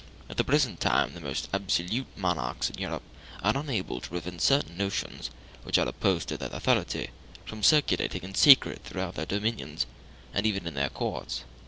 [0.31, 3.03] At the present time the most absolute monarchs in Europe
[3.43, 5.29] are unable to prevent certain notions,
[5.61, 7.11] which are opposed to their authority,
[7.45, 9.85] from circulating in secret throughout their dominions,
[10.33, 11.43] and even in their courts.